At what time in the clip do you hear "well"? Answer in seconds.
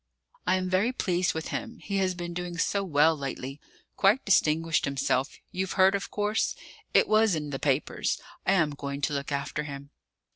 2.83-3.15